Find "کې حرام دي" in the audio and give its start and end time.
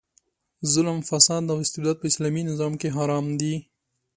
2.81-3.53